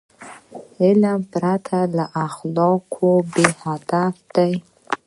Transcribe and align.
علم 0.81 1.19
پرته 1.31 1.79
له 1.97 2.05
اخلاقو 2.27 3.09
بېهدفه 3.33 3.75
دی. 4.35 4.53